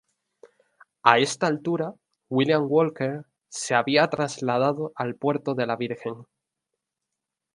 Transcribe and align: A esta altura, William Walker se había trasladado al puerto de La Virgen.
A 1.03 1.19
esta 1.19 1.45
altura, 1.45 1.93
William 2.27 2.65
Walker 2.67 3.23
se 3.49 3.75
había 3.75 4.07
trasladado 4.07 4.93
al 4.95 5.13
puerto 5.13 5.53
de 5.53 5.67
La 5.67 5.75
Virgen. 5.75 6.25